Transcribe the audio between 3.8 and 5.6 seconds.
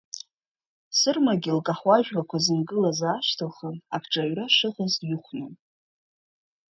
акҿаҩра шыҟаз дҩыхәнон.